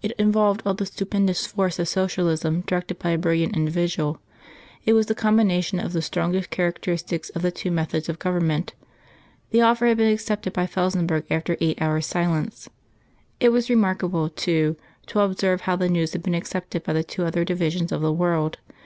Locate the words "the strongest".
5.92-6.48